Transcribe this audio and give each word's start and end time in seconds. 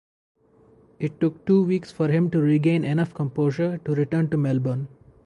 It 0.97 1.19
took 1.19 1.45
two 1.45 1.61
weeks 1.63 1.91
for 1.91 2.07
him 2.07 2.31
to 2.31 2.39
regain 2.39 2.83
enough 2.83 3.13
composure 3.13 3.77
to 3.85 3.93
return 3.93 4.29
to 4.31 4.37
Melbourne. 4.37 4.87